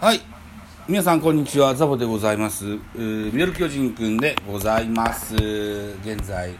[0.00, 0.20] はい。
[0.86, 1.74] 皆さん、こんにちは。
[1.74, 2.64] ザボでございます。
[2.94, 5.34] ミドル巨人くんでございます。
[5.34, 6.54] 現在、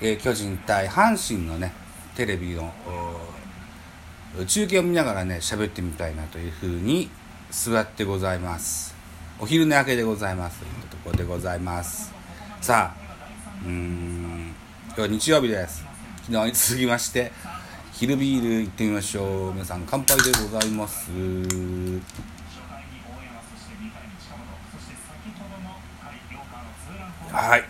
[0.00, 1.72] えー巨人対阪神のね、
[2.16, 2.72] テレビの
[4.46, 7.08] 中継を見ながらね、喋ってみたいなというふうに
[7.50, 8.96] 座ってございます。
[9.38, 10.58] お昼寝明けでございます。
[10.58, 12.12] というところでございます。
[12.60, 14.54] さあ、うーん、
[14.88, 15.84] 今日は日曜日です。
[16.24, 17.32] 昨日に続きまして、
[17.98, 19.52] 昼ビール行ってみましょう。
[19.54, 21.10] 皆さん、乾杯でございます。
[27.32, 27.64] はい。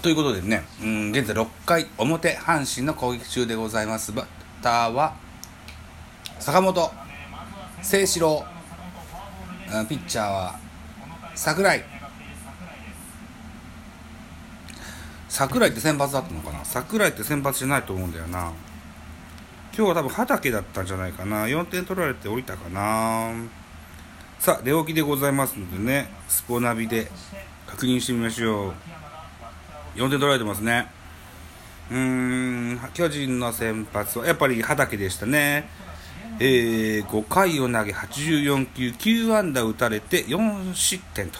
[0.00, 4.10] ということでね、うん、現在6回表、阪神の攻撃中でございます。
[4.12, 4.26] バッ
[4.62, 5.14] ターは、
[6.40, 6.90] 坂本、
[7.76, 8.42] 誠志郎、
[9.70, 10.58] うんピッチャーは、
[11.34, 11.95] 桜井。
[15.36, 16.64] 桜井って先発だったのかな？
[16.64, 18.52] 桜井って先発じゃないと思うんだよな。
[19.76, 21.44] 今日は多分畑だったんじゃないかな。
[21.44, 23.34] 4点取られて降りたかな。
[24.38, 27.10] さあ、寝起きでございますのでね、スポナビで
[27.66, 29.98] 確認してみましょう。
[29.98, 30.88] 4点取られてますね。
[31.90, 35.68] うーん、巨人の先発はやっぱり畑でしたね。
[36.40, 41.38] えー、5回を投げ84球、9安打打たれて4失点と。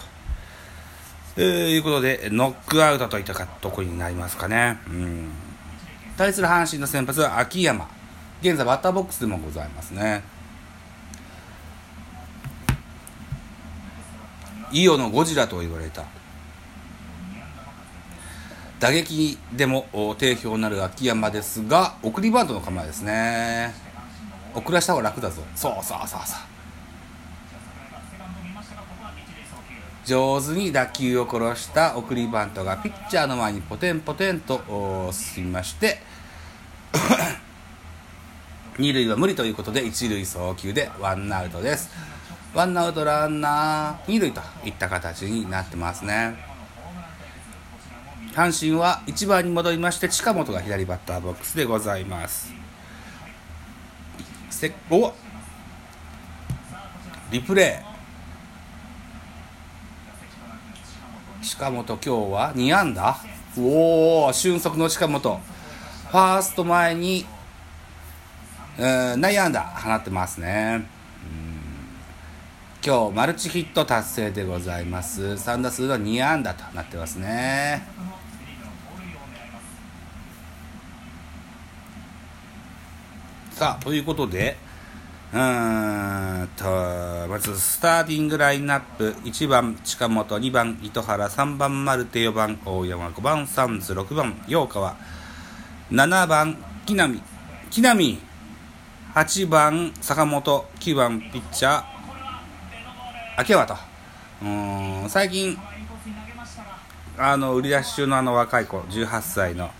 [1.37, 4.79] えー、いうことで、ノックアウトといったところになりますかね。
[4.89, 5.31] うん。
[6.17, 7.89] 対する阪神の先発は秋山。
[8.41, 10.23] 現在バッターボックスでもございますね。
[14.73, 16.05] イオのゴジラと言われた
[18.79, 19.87] 打撃でも
[20.19, 23.73] 定評なる秋山ですが送りバントの構えですね
[24.55, 26.56] 送らした方が楽だぞそうそうそうそう
[30.07, 35.99] 上手に打球を殺した送りバントがピッチャーの前にポテンポテンと進みまして
[38.79, 41.91] 二塁は無理ということで一塁送球でワンアウトです。
[42.55, 46.37] ワンアウトランナー二塁といった形になってますね。
[48.33, 52.55] 阪神は1番に戻りまして近本が左バッターボックスでございます。
[54.51, 55.13] せお
[57.33, 57.83] リプレ
[61.47, 63.17] 近本今日は2安打？
[63.57, 65.21] おお俊足の近本。
[66.11, 67.25] ファースト前に、
[68.77, 70.85] えー内野安打放ってますね。
[72.85, 75.23] 今日マルチヒット達成でございます。
[75.23, 77.87] 3打数は2安打となってますね。
[83.53, 84.57] さあということで
[85.33, 86.65] うんと
[87.29, 94.97] まずスターティングラインナップ1番近本2番糸原3番マルテ4番大山5番サンズ6番陽川
[95.91, 97.21] 7番木浪。
[97.71, 98.19] 木浪。
[99.15, 101.85] 8番坂本9番ピッチャー
[103.37, 103.77] 秋山と。
[104.43, 104.49] う
[105.07, 105.57] ん最近
[107.19, 109.71] あの売り出し中のあの若い子18歳の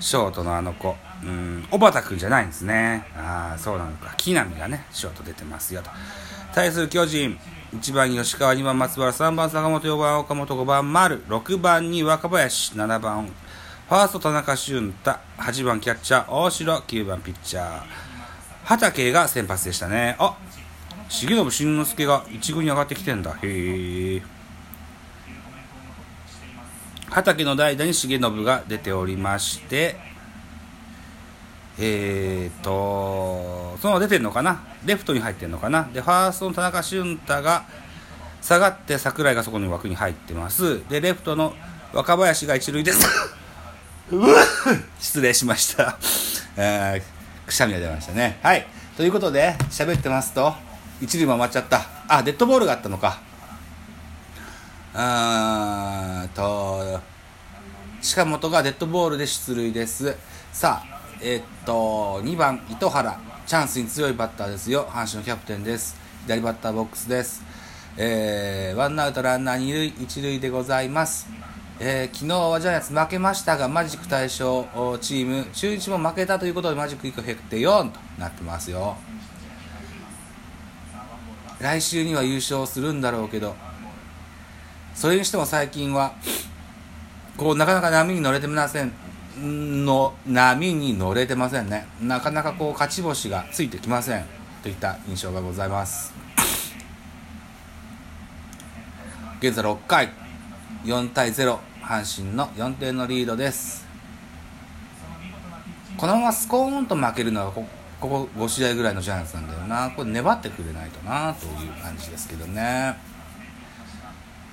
[0.00, 0.96] ショートのあの子。
[1.24, 3.04] うん小畑君じゃないんですね。
[3.16, 4.14] ああそうなのか。
[4.16, 5.90] 木浪がねショート出てますよと。
[6.54, 7.38] 対する巨人
[7.74, 17.82] 1番吉川2番松原3番坂本4番岡本5番丸6番に若林7番ファースト田中俊太8番キャッチャー大城9番ピッチャー。
[18.64, 20.16] 畑が先発でしたね。
[20.18, 20.36] あ
[21.08, 23.32] 重信慎之介が一軍に上がってきてんだ。
[23.42, 24.22] へえ
[27.10, 29.96] 畑の代打に重信が出ておりまして
[31.80, 34.62] えーとその出てんのかな？
[34.84, 35.88] レフトに入ってんのかな？
[35.92, 37.64] でファーストの田中俊太が
[38.42, 40.86] 下がって桜井がそこの枠に入ってます。
[40.88, 41.54] でレフトの
[41.92, 43.06] 若林が一塁です。
[44.98, 45.98] 失礼しました、
[46.56, 48.38] えーくしゃみが出ましたね。
[48.42, 48.66] はい。
[48.96, 50.52] ということで喋ってますと
[51.00, 51.86] 一塁も回っちゃった。
[52.08, 53.20] あデッドボールがあったのか。
[54.94, 57.00] うーと
[58.02, 60.16] 近本がデッドボールで出塁です。
[60.52, 63.18] さあえーっと2番糸原。
[63.46, 64.86] チャンスに強いバッターですよ。
[64.90, 65.96] 阪神のキャプテンです。
[66.26, 67.42] 左バッターボックスです。
[67.96, 71.26] えーワンアウトランナー二塁一塁でございます。
[71.80, 74.66] えー昨日はジャイアンツ負けましたがマジック対象
[75.00, 78.96] チーム中日も負けたということでマジック1個減って4となってますよ。
[81.58, 83.56] 来週には優勝するんだろうけど
[84.94, 86.12] それにしても最近は
[87.36, 88.92] こうなかなか波に乗れてません。
[89.36, 91.86] の波に乗れてませんね。
[92.00, 94.24] なかなかこう勝ち星がついてきません。
[94.62, 96.12] といった印象がございます。
[99.40, 100.10] 現在6回。
[100.84, 103.86] 4対0阪神の4点のリードです。
[105.96, 107.66] このままスコーンと負けるのはこ
[108.00, 109.90] ここ5試合ぐらいのジャイアンツなんだよな。
[109.90, 112.96] これ粘ってくれないとなという感じですけどね。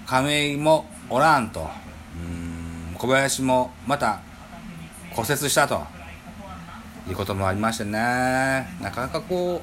[0.08, 1.70] 亀井もおらんと。
[2.16, 4.22] うん小林もまた
[5.16, 5.82] 骨折したと。
[7.08, 7.92] いうこともありましてね。
[8.82, 9.62] なかなかこ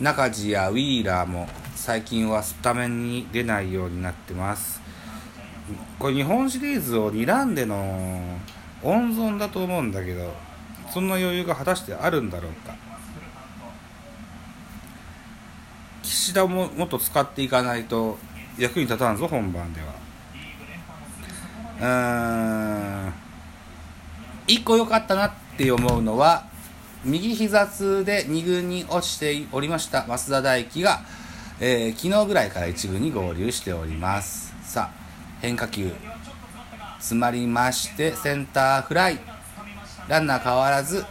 [0.00, 4.80] う中地やウィーラーも最近はスタメンに出ないようになってます。
[5.98, 8.38] これ日本シリーズを睨んでの
[8.82, 10.32] 温存だと思うんだけど
[10.90, 12.74] そんな余裕が果たしてあるんだろうか。
[16.02, 18.16] 岸田ももっと使っていかないと
[18.56, 19.86] 役に立たんぞ本番では。
[21.80, 22.57] うーん。
[24.48, 26.46] 1個良かったなって思うのは
[27.04, 31.00] 右膝痛で2軍に落ちておりました増田大輝が、
[31.60, 34.54] えー、昨日ぐらいから1軍に合流しております。
[34.62, 35.92] さあ変化球。
[36.98, 39.20] 詰まりましてセンターフライ。
[40.08, 41.04] ランナー変わらず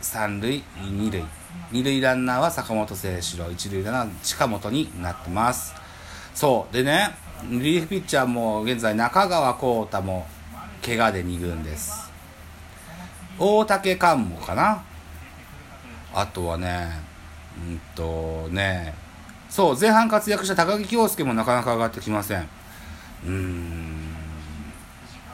[0.00, 1.24] 三塁二塁。
[1.72, 3.50] 二塁ランナーは坂本誠志郎。
[3.50, 5.74] 一塁ランナーは近本になってます。
[6.34, 6.74] そう。
[6.74, 7.10] でね
[7.50, 10.26] リリーフピッチャーも現在中川幸太も
[10.84, 12.09] 怪我で2軍です。
[13.40, 14.84] 大竹寛もかな。
[16.14, 16.88] あとはね
[17.56, 18.94] うんとね
[19.48, 22.48] そう前半活躍した高木京介もなかなか上がってきません。
[23.26, 24.16] うん。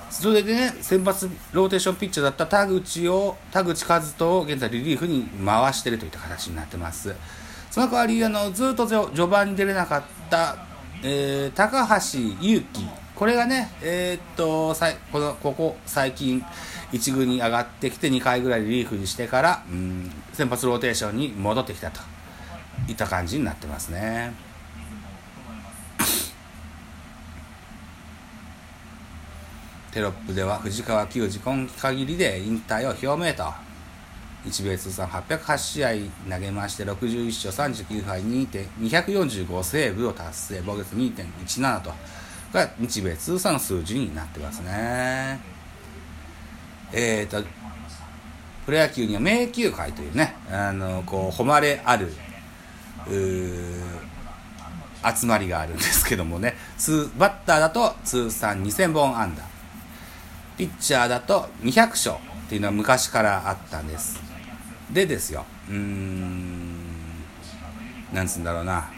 [0.08, 7.14] それでね先発ローテーションピッチャーだった田口を田口和人を現在リリーフに回してるといった形になってます。
[7.70, 10.56] その代わりあのずっと序盤に出れなかった、
[11.02, 16.44] えー、高橋優輝これがねえー、っとさいこのここ最近
[16.92, 22.02] 1軍に上がってきて2回ぐらいリリーフにしてからうん先発ローテーションに戻ってきたと
[22.88, 24.34] いった感じになってますね。
[29.92, 33.50] テロップでは藤川球児今季限りで引退を表明と
[34.44, 35.92] 日米通算808試合
[36.30, 41.94] 投げまして61勝39敗245セーブを達成防御率2.17と
[42.52, 45.40] が日米通算の数字になってますね。
[46.92, 47.46] えっ、ー、と
[48.64, 52.12] プロ野球には名球会というねあのこう誉れある
[55.14, 56.56] 集まりがあるんですけどもね。
[57.16, 59.42] バッターだと通算2000本安打。
[60.56, 64.20] ピッチャーだと200勝っていうのは昔からあったんです。
[64.90, 65.44] でですよ。
[65.68, 66.76] うーん
[68.12, 68.88] なんつうんだろうな。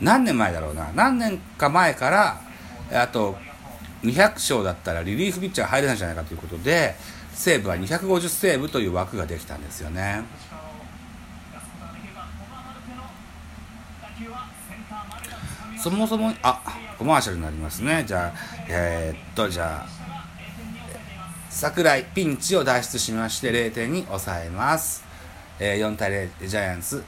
[0.00, 0.90] 何年前だろうな。
[0.94, 2.40] 何年か前から
[2.92, 3.36] あと
[4.02, 6.94] 200勝だったらリリーフピッチャー入れないんじゃないかということで
[7.32, 10.22] 西武は250セーブという枠ができたんですよね。
[15.78, 16.60] そもそもあ
[16.98, 18.04] コマーシャルになりますね。
[18.06, 18.32] じゃあ
[18.68, 20.00] えー、っとじゃあ
[21.48, 25.04] 桜井ピンチを脱出しまして0点に抑えます、
[25.58, 27.02] えー、4対0ジャイアンツ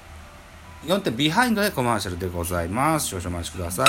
[0.84, 3.06] 4点ビハインドでコマーシャルでございます。
[3.06, 3.86] 少々お待ちください。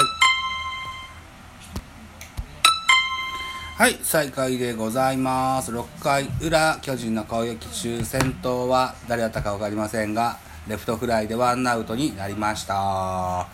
[3.76, 5.72] はい再開でございます。
[5.72, 10.38] 6回裏巨人の攻撃中先頭は誰だったか分かりませんが
[10.68, 13.48] レフトフライでワンアウトになりました。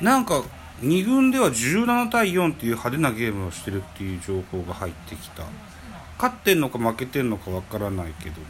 [0.00, 0.44] なんか
[0.80, 5.42] 2軍では17対4っていう派手なゲームをしてるっていう情報が入ってきた。
[6.16, 8.46] 勝ってんのか負けてんのかわからないけども。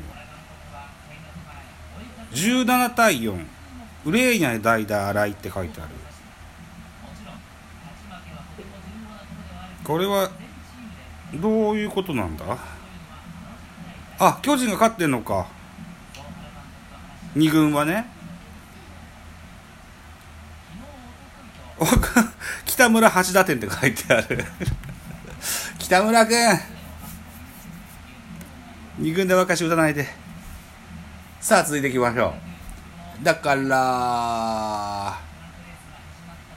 [2.33, 3.45] 17対4
[4.05, 5.91] ウレーニャ代打新井って書いてある。
[9.85, 10.31] これは
[11.35, 12.45] どういうことなんだ？
[14.19, 15.47] あ巨人が勝ってんのか。
[17.35, 18.07] 2軍はね。
[22.65, 24.45] 北村八打点って書いてある。
[25.79, 26.39] 北村君。
[28.99, 30.07] 2軍で若し打たないで。
[31.41, 32.35] さあ続いていきましょ
[33.21, 33.25] う。
[33.25, 35.19] だから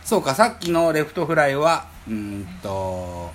[0.03, 3.31] そうかさっきのレフトフライはうんと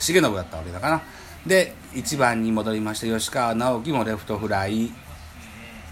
[0.00, 1.02] 重信だったわけだかな。
[1.46, 4.90] で1番に戻りました吉川直樹もレフトフライ。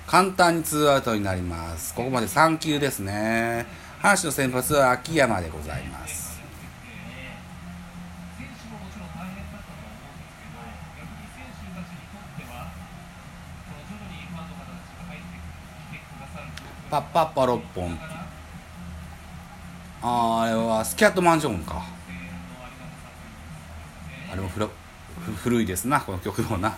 [0.06, 1.94] 簡単にツーアウトになります。
[1.94, 3.66] ここまで3球ですね。
[4.02, 6.31] 阪神の先発は秋山でございます。
[16.92, 17.98] パッパッパ6本
[20.02, 21.82] ああれはスキャットマンジョンか。
[24.30, 24.50] あれも
[25.42, 26.76] 古いですなこの曲もな。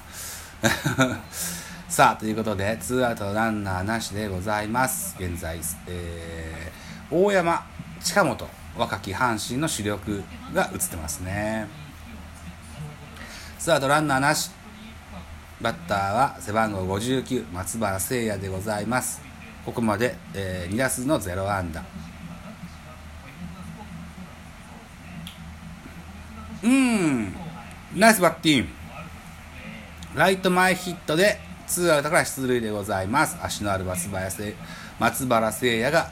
[1.88, 5.16] さあということでツーアウトランナーなしでございます。
[5.18, 7.66] 現在、えー大山
[8.00, 10.22] 近本若き阪神の主力
[10.54, 11.66] が映ってますね。
[13.58, 14.52] ツーアウトランナーなし。
[15.60, 19.23] バッターは背番号59、松原聖也でございます。
[19.64, 21.82] ここまで、えー2打数の0安打。
[26.62, 27.34] うーん、
[27.96, 28.68] ナイスバッティング。
[30.14, 33.38] ライト前ヒットで、ツーアウトから出塁でございます。
[33.42, 34.54] 足のある松原聖
[34.98, 36.10] 松原聖也が、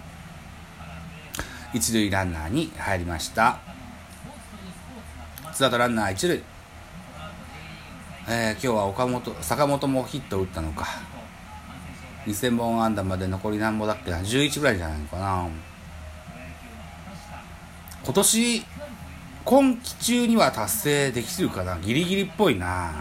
[1.74, 3.58] 一塁ランナーに入りました。
[5.52, 6.42] ツーアウトランナー一塁。
[8.28, 10.86] えー今日は岡本、坂本もヒットを打ったのか。
[12.26, 15.48] 2000本安打まで残り何本だっけな ?11 ぐらいじゃないのかな。
[18.04, 18.64] 今年、
[19.44, 22.92] 今季中には達成できるかなギリギリっぽいな。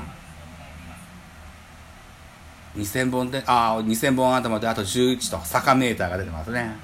[2.75, 6.75] 2000本で、ああ、2000本安打まであと11と坂メーターが出てますね。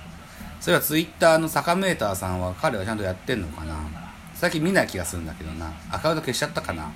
[0.60, 3.76] それはツイッターの坂メーターさんは彼はちゃんとやってんのかな
[4.34, 5.72] 最近見ない気がするんだけどな。
[5.92, 6.92] アカウント消しちゃったかな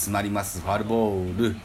[0.00, 0.62] 詰まります。
[0.62, 1.56] ファルボール。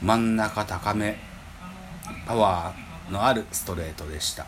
[0.00, 1.18] 真ん中高め。
[2.24, 4.46] パワーのあるストレートでした。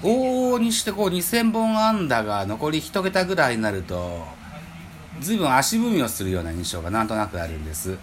[0.00, 4.24] 往々にしてこう2000本安打が残り1桁ぐらいになると
[5.20, 7.98] 随分足踏みをするような印象がなんとなくあるんです。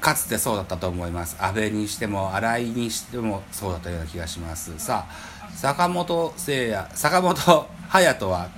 [0.00, 1.36] かつてそうだったと思います。
[1.40, 4.78] 安倍にしても新井にしてもそうだったような気がします。
[4.78, 8.48] さあ坂本誠也坂本勇人は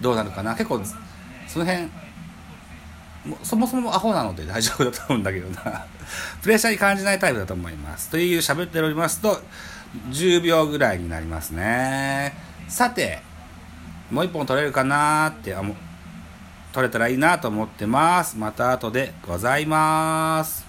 [0.00, 0.54] どうなるかな？
[0.54, 0.80] 結構
[1.48, 1.88] その辺
[3.42, 5.84] そもそもアホなので 大丈夫だと思うんだけどな。
[6.42, 8.08] プレッシャーに感じないタイプだと思います。
[8.10, 9.42] という喋っておりますと
[10.10, 12.34] 10秒ぐらいになりますね。
[12.68, 13.20] さて
[14.10, 15.74] もう一本取れるかなって思
[16.76, 18.36] 取れたらいいなと思ってます。
[18.36, 20.65] また後でございます。